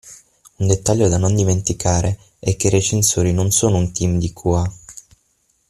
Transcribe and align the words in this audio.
Un 0.57 0.65
dettaglio 0.65 1.07
da 1.09 1.19
non 1.19 1.35
dimenticare 1.35 2.17
è 2.39 2.55
che 2.55 2.65
i 2.65 2.69
recensori 2.71 3.33
non 3.33 3.51
sono 3.51 3.77
un 3.77 3.91
team 3.93 4.17
di 4.17 4.33
QA. 4.33 4.63